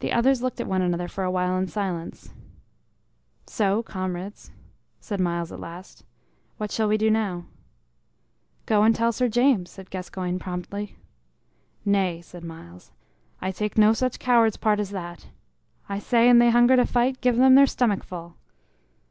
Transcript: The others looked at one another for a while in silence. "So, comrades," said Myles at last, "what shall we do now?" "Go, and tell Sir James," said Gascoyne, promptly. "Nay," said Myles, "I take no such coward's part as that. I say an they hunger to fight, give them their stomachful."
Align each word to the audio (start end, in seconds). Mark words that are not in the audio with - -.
The 0.00 0.12
others 0.12 0.42
looked 0.42 0.60
at 0.60 0.66
one 0.66 0.82
another 0.82 1.08
for 1.08 1.24
a 1.24 1.30
while 1.30 1.56
in 1.56 1.68
silence. 1.68 2.34
"So, 3.46 3.82
comrades," 3.82 4.50
said 5.00 5.20
Myles 5.20 5.50
at 5.50 5.58
last, 5.58 6.04
"what 6.58 6.70
shall 6.70 6.86
we 6.86 6.98
do 6.98 7.10
now?" 7.10 7.46
"Go, 8.66 8.82
and 8.82 8.94
tell 8.94 9.12
Sir 9.12 9.28
James," 9.30 9.70
said 9.70 9.88
Gascoyne, 9.88 10.38
promptly. 10.38 10.96
"Nay," 11.82 12.20
said 12.20 12.44
Myles, 12.44 12.92
"I 13.40 13.52
take 13.52 13.78
no 13.78 13.94
such 13.94 14.18
coward's 14.20 14.58
part 14.58 14.78
as 14.80 14.90
that. 14.90 15.28
I 15.88 15.98
say 15.98 16.28
an 16.28 16.38
they 16.38 16.50
hunger 16.50 16.76
to 16.76 16.84
fight, 16.84 17.22
give 17.22 17.38
them 17.38 17.54
their 17.54 17.66
stomachful." 17.66 18.36